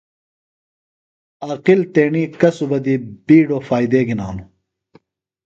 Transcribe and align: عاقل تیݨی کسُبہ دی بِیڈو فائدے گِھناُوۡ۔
عاقل 1.45 1.79
تیݨی 1.93 2.23
کسُبہ 2.39 2.77
دی 2.85 2.95
بِیڈو 3.25 3.57
فائدے 3.67 4.01
گِھناُوۡ۔ 4.07 4.41